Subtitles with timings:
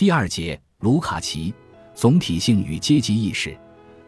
[0.00, 1.52] 第二节，卢卡奇
[1.94, 3.54] 总体性与阶级意识，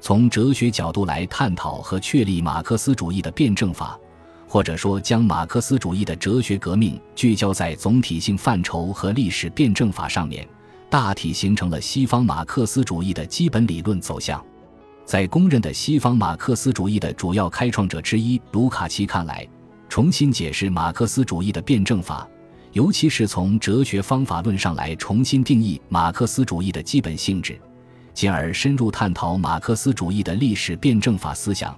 [0.01, 4.01] 从哲学角度来探讨和确立马克思主义的辩证法，
[4.49, 10.49] 或者说将马克思主义的哲学革命聚焦在总体性范畴和历史辩证法上面，
[10.89, 14.43] 大体形成了西方马克思主义的基本理论走向。
[15.05, 19.47] 在公认的西方马克思主义的主要开创者之一卢卡奇看来，
[19.91, 22.27] 重新解释马克思主义的辩证法。
[22.73, 27.61] 尤其是从哲学方法论上来重新定义马克思主义的基本性质，
[28.15, 31.77] 进而深入探讨马克思主义的历史辩证法思想，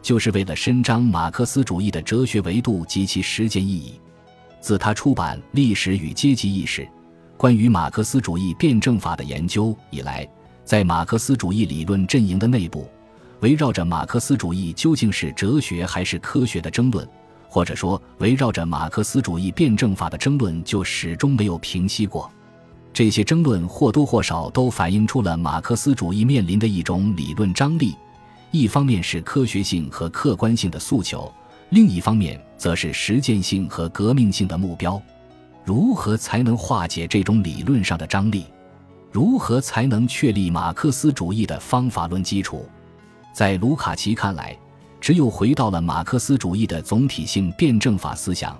[0.00, 4.00] 就是为了伸张马克思主义的哲学维度及其实践意义。
[4.60, 6.82] 自他出版《历史与阶级意识》
[7.36, 10.26] 关于马克思主义辩证法的研究以来，
[10.64, 12.88] 在马克思主义理论阵营的内部，
[13.40, 17.06] 围绕着马克思主义究竟是哲学还是科学的争论。
[17.48, 22.30] 或者说，围绕着马克思主义辩证法的争论就始终没有平息过。
[22.92, 27.94] 这些争论或多或少都反映出了马克思主义面临的一种理论张力：
[28.50, 31.30] 一方面是科学性和客观性的诉求，
[31.70, 35.00] 另一方面则是实践性和革命性的目标。
[35.64, 38.46] 如何才能化解这种理论上的张力？
[39.12, 42.66] 如何才能确立马克思主义的方法论基础？
[43.34, 44.56] 在卢卡奇看来。
[45.00, 48.58] 只有回到了马克思主义的总体性辩证法思想，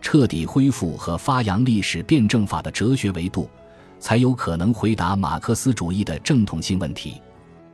[0.00, 3.48] 彻底恢复和发扬历史辩证法的哲学维度，
[4.00, 7.20] 才有可能回答马克思主义的正统性问题。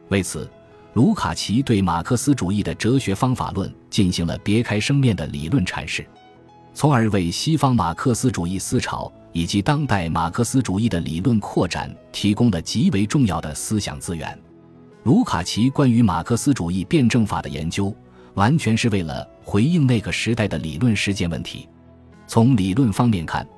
[0.08, 0.50] 为此，
[0.94, 6.04] 卢卡奇对马克思主义的哲学方法论进行了别开生面的理论阐释，
[6.74, 14.36] 从而为西方马克思主义思潮以及当代马克思主义的理论扩展提供了极为重要的思想资源。
[15.08, 17.90] 卢卡奇关于马克思主义辩证法的研究，
[18.34, 21.66] 完全是为了回应那个时代的理论实践问题。
[22.26, 23.48] 从理论方面看，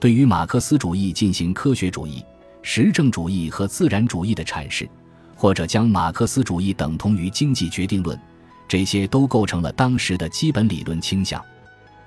[0.00, 2.24] 对于马克思主义进行科学主义、
[2.60, 4.88] 实证主义和自然主义的阐释，
[5.36, 8.20] 或者将马克思主义等同于经济决定论，
[8.66, 11.40] 这些都构成了当时的基本理论倾向。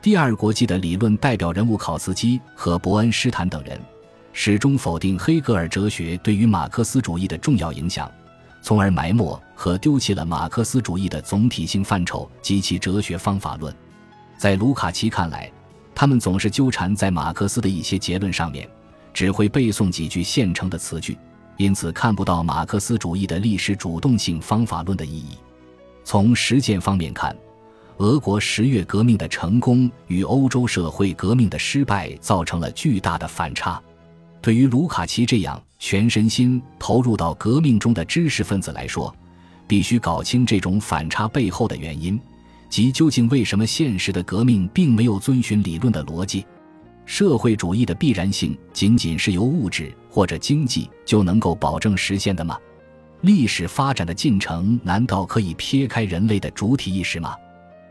[0.01, 3.79] 第二国际的理论代表人物考茨基和伯恩斯坦等人，
[4.34, 8.12] 始终否定黑格尔哲学对于马克思主义的重要影响。
[8.62, 13.74] 从而埋没和丢弃了马克思主义的总体性范畴及其哲学方法论。
[14.38, 15.52] 在卢卡奇看来，
[15.94, 18.69] 他们总是纠缠在马克思的一些结论上面，
[19.14, 21.18] 只会背诵几句现成的词句，
[21.58, 25.38] 因此看不到马克思主义的历史主动性方法论的意义。
[26.06, 27.36] 从实践方面看，
[27.98, 33.81] 俄国十月革命的成功与欧洲社会革命的失败造成了巨大的反差。
[34.42, 39.13] 对于卢卡奇这样全身心投入到革命中的知识分子来说，
[39.66, 42.19] 必须搞清这种反差背后的原因，
[42.69, 46.45] 即究竟为什么现实的革命并没有遵循理论的逻辑？
[47.06, 52.57] 社会主义的必然性仅仅是由物质或者经济就能够保证实现的吗？
[53.22, 57.35] 历史发展的进程难道可以撇开人类的主体意识吗？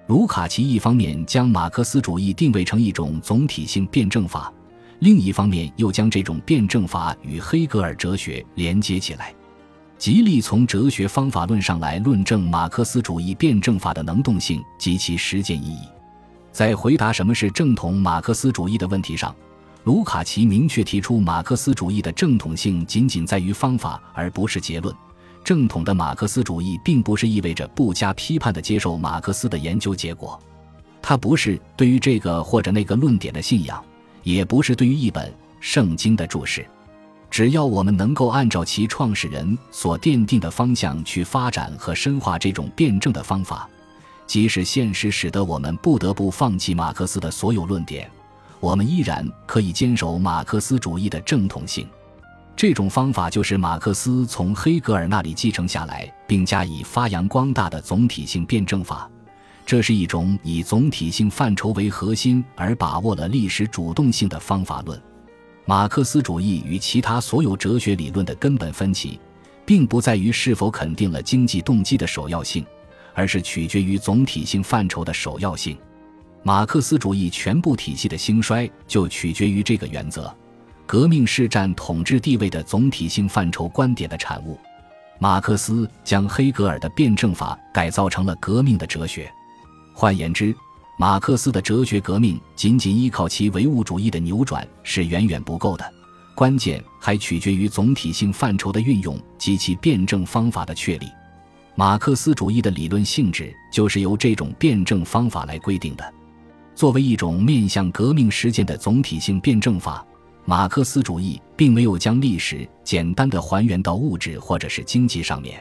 [0.07, 4.53] 卢卡奇一方面将马克思主义定位成一种总体性辩证法。
[5.01, 9.33] 另一方面，又将这种辩证法与黑格尔哲学连接起来，
[9.97, 15.83] 极力从哲学方法论上来论证马克思主义辩证法的能动性及其实践意义。
[16.51, 19.35] 在回答什么是正统马克思主义的问题上，
[19.85, 24.93] 卢卡奇明确提出，马克思主义的正统性仅仅在于方法，而不是结论。
[25.45, 30.39] 正统的马克思主义并不是意味着不加批判地接受马克思的研究结果，
[31.01, 33.83] 它不是对于这个或者那个论点的信仰。
[34.23, 36.67] 也不是对于一本圣经的注释，
[37.31, 43.69] 只要我们能够按照其创始人所奠定的方向去发展和深化这种辩证的方法，
[44.27, 48.11] 即使现实使得我们不得不放弃马克思的所有论点，
[48.61, 51.87] 我们依然可以坚守马克思主义的正统性。
[52.57, 59.09] 这种方法就是马克思从黑格尔那里继承下来并加以发扬光大的总体性辩证法。
[59.69, 64.99] 这是一种以总体性范畴为核心而把握了历史主动性的方法论。
[65.67, 69.21] 马克思主义与其他所有哲学理论的根本分歧，
[69.67, 72.65] 并不在于是否肯定了经济动机的首要性，
[73.13, 75.77] 而是取决于总体性范畴的首要性。
[76.43, 80.35] 马克思主义全部体系的兴衰就取决于这个原则：
[80.87, 84.59] 革命是占统治地位的总体性范畴观点的产物。
[85.19, 89.31] 马克思将黑格尔的辩证法改造成了革命的哲学。
[90.01, 90.55] 换言之，
[90.97, 95.93] 马克思的哲学革命仅仅依靠其唯物主义的扭转是远远不够的，
[96.37, 101.09] 关键还取决于总体性范畴的运用及其辩证方法的确立。
[101.75, 106.15] 马克思主义的理论性质就是由这种辩证方法来规定的。
[106.77, 110.07] 作为一种面向革命实践的总体性辩证法，
[110.45, 115.61] 马克思主义并没有将历史简单的还原到物质或者是经济上面，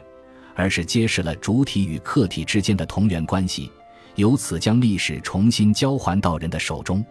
[0.53, 3.71] 而是揭示了主体与客体之间的同源关系，
[4.17, 7.03] 由此将历史重新交还到人的手中。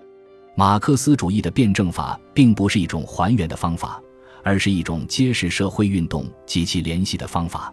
[0.55, 4.01] 马克思主义的辩证法并不是一种还原的方法，
[4.43, 7.73] 而是一种揭示社会运动及其联系的方法。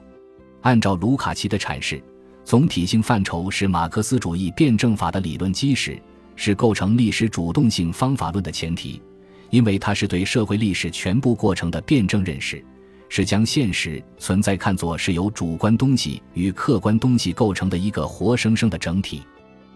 [0.61, 2.01] 按照卢卡奇的阐释，
[2.43, 5.99] 总体性范畴是马克思主义辩证法的理论基石，
[6.35, 9.01] 是构成历史主动性方法论的前提。
[9.49, 12.63] 因为它是对社会历史全部过程的辩证认识，
[13.15, 19.21] 是将现实存在看作是由主观东西与客观东西构成的一个活生生的整体。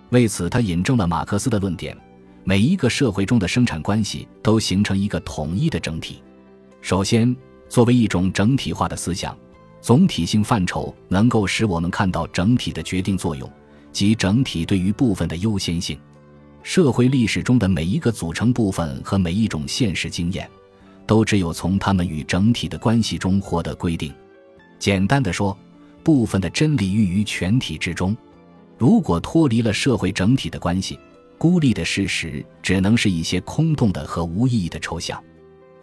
[0.10, 1.96] 为此，他引证了马克思的论点：
[2.44, 6.20] 每一个社会中的生产关系都形成一个统一的整体。
[6.82, 7.36] 首先，
[7.70, 9.38] 作为一种整体化的思想，
[9.82, 13.48] 总体性范畴能够使我们看到整体的决定作用
[13.92, 15.96] 及整体对于部分的优先性。
[16.64, 20.50] 社会历史中的每一个组成部分和每一种现实经验，
[21.08, 24.14] 都只有从它们与整体的关系中获得规定。
[24.78, 25.58] 简单的说，
[26.04, 28.16] 部分的真理寓于全体之中。
[28.78, 31.00] 如果脱离了社会整体的关系，
[31.38, 35.20] 孤立的事实只能是一些空洞的和无意义的抽象。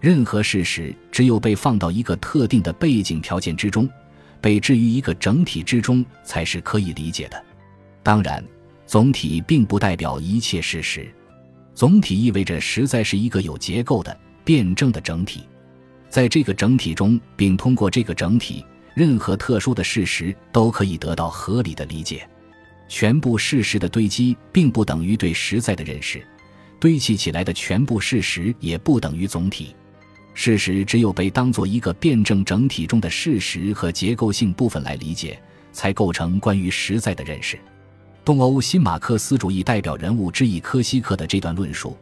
[0.01, 3.89] 任何事实只有被放到一个特定的背景条件之中，
[4.41, 7.45] 被置于一个整体之中，才是可以理解的。
[8.03, 8.45] 当然。
[8.87, 11.11] 总体并不代表一切事实，
[11.75, 15.43] 总体意味着实在是一个有结构的辩证的整体，
[16.11, 18.65] 在这个整体中，并通过这个整体，
[18.95, 22.29] 任何特殊的事实都可以得到合理的理解。
[22.87, 26.23] 全部事实的堆积并不等于对实在的认识，
[26.79, 29.75] 堆砌起来的全部事实也不等于总体。
[30.35, 35.41] 事实只有被当作一个辩证整体中的事实和结构性部分来理解，
[35.73, 37.59] 才构成关于实在的认识。
[38.25, 41.97] 东欧新马克思主义代表人物之一科西克的这段论述，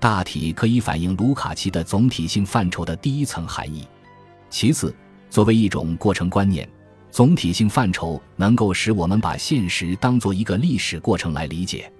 [0.00, 3.86] 大体可以反映卢卡奇的总体性范畴的第一层含义。
[4.48, 4.94] 其次，
[5.28, 6.68] 作为一种过程观念，
[7.10, 11.92] 总体性范畴能够使我们把现实当做一个历史过程来理解。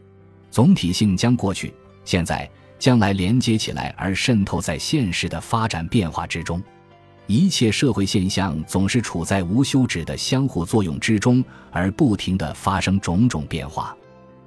[0.50, 1.75] 总体性将过去、
[2.05, 2.49] 现在、
[2.79, 6.62] 将来连接起来，而渗透在现实的发展变化之中。
[7.27, 13.94] 一切社会现象总是处在无休止的相互作用之中，而不停地发生种种变化。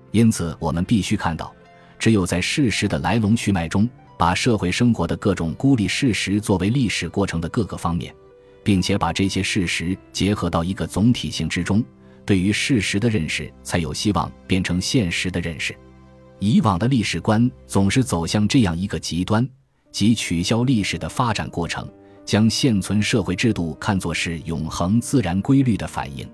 [0.10, 1.54] 因此，我们必须看到，
[2.02, 3.88] 只有在事实的来龙去脉中，
[4.18, 8.12] 把社会生活的各种孤立事实作为历史过程的各个方面，
[8.64, 11.86] 并且把这些事实结合到一个总体性之中，
[12.26, 15.76] 对于事实的认识才有希望变成现实的认识。
[16.40, 19.48] 以往的历史观总是走向这样一个极端，
[19.92, 21.88] 即取消历史的发展过程。
[22.26, 26.28] 将现存社会制度看作是永恒自然规律的反应，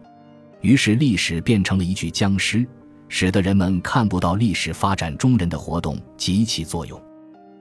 [0.62, 2.66] 于是历史变成了一具僵尸，
[3.10, 7.02] 使得人们看不到历史发展中人的活动及其作用。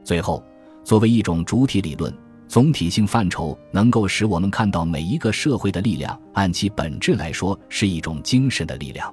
[0.05, 0.43] 最后，
[0.85, 2.13] 作为一种主体理论，
[2.49, 9.13] 总体性范畴能够使我们看到每一个社会的力量，按其本质来说是一种精神的力量。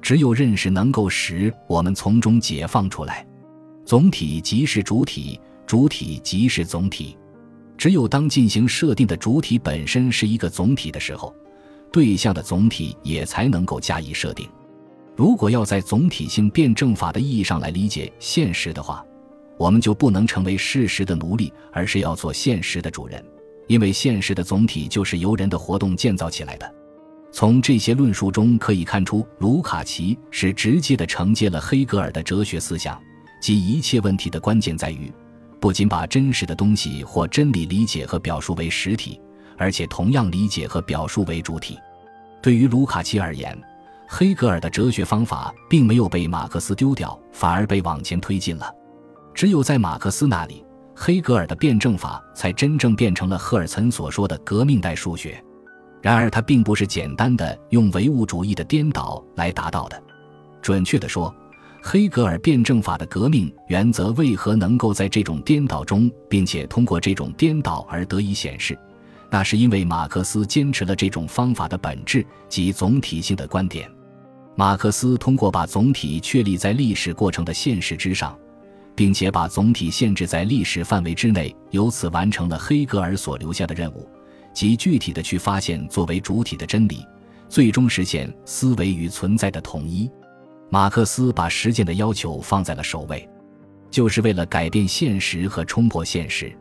[0.00, 3.26] 只有认识能够使我们从中解放出来。
[3.84, 7.16] 总体即是主体，主体即是总体。
[7.76, 11.34] 只有当进行设定的主体本身是一个总体的时候，
[11.90, 14.48] 对象的总体也才能够加以设定。
[15.20, 19.04] 如果要在总体性辩证法的意义上来理解现实的话，
[19.58, 23.22] 我们就不能成为事实的奴隶，而是要做现实的主人。
[23.66, 26.74] 因为现实的总体就是由人的活动建造起来的。
[27.30, 32.98] 从这些论述中可以看出，卢卡奇是直接的承接了黑格尔的哲学思想，
[33.42, 35.12] 即一切问题的关键在于。
[35.60, 39.20] 不仅把真实的东西或真理理解和表述为实体，
[39.58, 41.78] 而且同样理解和表述为主体。
[42.40, 43.54] 对于卢卡奇而言，
[44.12, 48.68] 黑格尔的哲学方法并没有被马克思丢掉，反而被往前推进了。
[49.32, 50.64] 只有在马克思那里，
[50.96, 55.40] 黑格尔的辩证法才真正变成了赫尔岑所说的革命代数学。
[56.02, 60.02] 然而，它并不是简单的用唯物主义的颠倒来达到的。
[60.60, 61.32] 准确地说，
[61.80, 68.76] 黑格尔辩证法的革命原则为何能够在这种颠倒中，并且通过这种颠倒而得以显示？
[69.30, 73.88] 那是因为马克思坚持了这种方法的本质及总体性的观点。
[74.56, 78.36] 马克思通过把总体确立在历史过程的现实之上，
[78.94, 84.06] 并且把总体限制在历史范围之内，由此完成了黑格尔所留下的任务，
[84.52, 87.06] 即具体的去发现作为主体的真理，
[87.48, 90.10] 最终实现思维与存在的统一。
[90.68, 93.26] 马克思把实践的要求放在了首位，
[93.90, 96.52] 就是为了改变现实和冲破现实。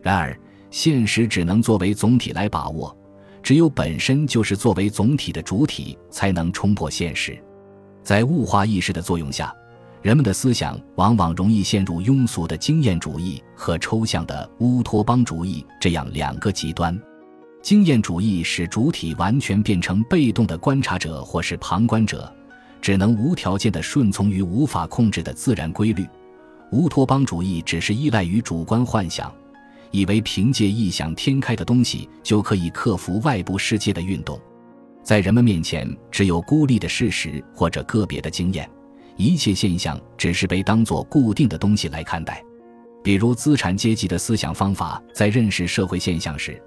[0.00, 0.36] 然而，
[0.70, 2.96] 现实只能作为总体来把握，
[3.44, 7.38] 只有本身就是作为总体的主体，才能冲破现实。
[8.02, 9.54] 在物化意识的作用下，
[10.00, 16.98] 人们的思想往往容易陷入庸俗的经验主义和抽象的乌托邦主义这样两个极端。
[17.60, 22.32] 经验主义使主体完全变成被动的观察者或是旁观者，
[22.80, 26.04] 只能无条件地顺从于无法控制的自然规律；
[26.72, 29.30] 乌托邦主义只是依赖于主观幻想，
[29.94, 34.40] 以为凭借异想天开的东西就可以克服外部世界的运动。
[35.04, 38.68] 在人们面前，只有孤立的事实或者个别的经验。
[39.16, 42.42] 一切现象只是被当作固定的东西来看待，
[43.04, 46.60] 比如资产阶级的思想方法，在认识社会现象时，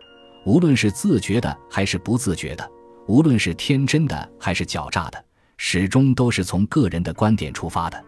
[0.46, 2.66] 无论是自觉的还是不自觉的，
[3.10, 5.22] 无论是天真的还是狡诈的，
[5.58, 8.02] 始终都是从个人的观点出发的。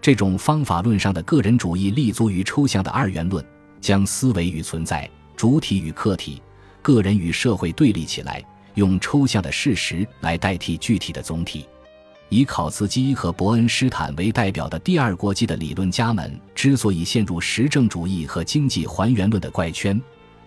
[0.00, 3.44] 这种方法论上的个人主义立足于抽象的二元论，
[3.84, 6.40] 将思维与存在、主体与客体、
[6.80, 8.42] 个人与社会对立起来，
[8.76, 11.66] 用抽象的事实来代替具体的总体。
[12.30, 20.00] 以考茨基和伯恩斯坦为代表的第二国际的理论家们之所以陷入实证主义和经济还原论的怪圈，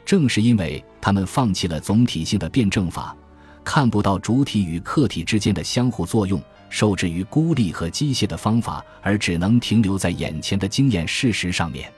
[0.04, 3.16] 正是因为他们放弃了总体性的辩证法，
[3.64, 11.94] 看不到主体与客体之间的相互作用，受制于孤立和机械的方法，而只能停留在眼前的经验事实上面。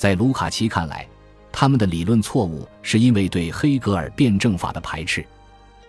[0.00, 1.06] 在卢卡奇看来，
[1.52, 5.22] 他们的理论错误是因为对黑格尔辩证法的排斥。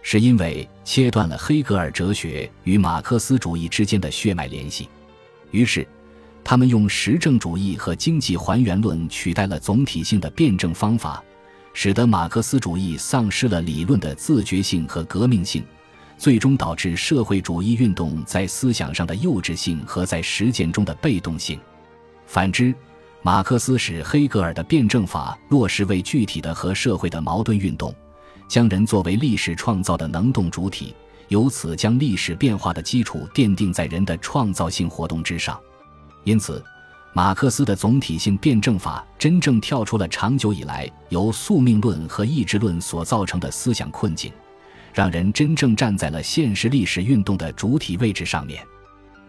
[0.01, 4.89] 是因为切断了黑格尔哲学与马克思主义之间的血脉联系，
[5.51, 5.87] 于是，
[6.43, 11.23] 他们用实证主义和经济还原论取代了总体性的辩证方法，
[11.73, 15.63] 使得马克思主义丧失了理论的自觉性和革命性，
[16.17, 21.57] 最终导致社会主义运动在思想上的幼稚性和在实践中的被动性。
[22.25, 22.75] 反之，
[23.23, 27.93] 马克思使黑格尔的辩证法落实为具体的和社会的矛盾运动。
[28.47, 30.93] 将人作为历史创造的能动主体，
[31.29, 35.57] 由此将历史变化的基础奠定在人的创造性活动之上。
[36.25, 36.61] 因此，
[37.13, 44.33] 马克思的总体性辩证法真正跳出了长久以来由宿命论和意志论所造成的思想困境，
[44.93, 48.61] 让人真正站在了现实历史运动的主体位置上面。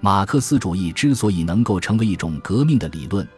[0.01, 3.29] 马克思主义之所以能够成为一种革命的理论，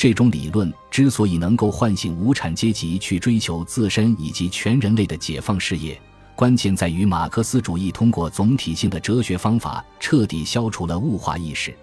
[0.00, 6.00] 这种理论之所以能够唤醒无产阶级去追求自身以及全人类的解放事业，
[6.34, 11.76] 关键在于马克思主义通过总体性的哲学方法，彻底消除了物化意识，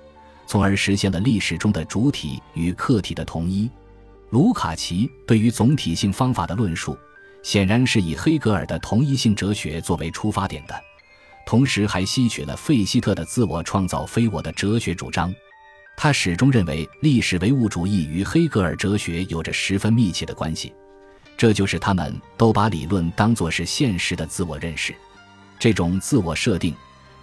[0.48, 3.70] 从而实现了历史中的主体与客体的统一。
[4.32, 6.98] 卢卡奇对于总体性方法的论述，
[7.44, 10.74] 显然是以黑格尔的同一性哲学作为出发点的，
[11.46, 15.32] 同时还吸取了费希特的自我创造非我的哲学主张。
[16.00, 20.72] 他始终认为历史唯物主义与黑格尔哲学有着十分密切的关系，
[21.36, 24.94] 这就是他们都把理论当作是现实的自我认识。
[25.58, 26.72] 这种自我设定，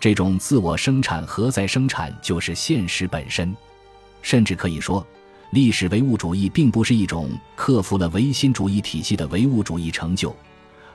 [0.01, 3.57] 这种自我生产和再生产就是现实本身。
[4.23, 5.07] 甚至可以说，
[5.51, 10.35] 历史唯物主义并不是一种克服了唯心主义体系的唯物主义成就，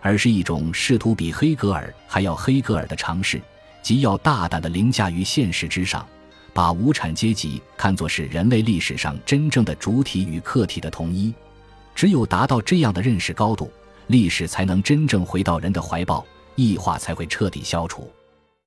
[0.02, 3.42] 而是一种试图比黑格尔还要黑格尔的尝试，
[3.82, 6.06] 即要大胆地凌驾于现实之上。
[6.54, 11.34] 把无产阶级看作是人类历史上真正的主体与客体的统一，
[11.96, 13.72] 只有达到这样的认识高度，
[14.08, 16.26] 历史才能真正回到人的怀抱，
[16.56, 18.12] 异化才会彻底消除。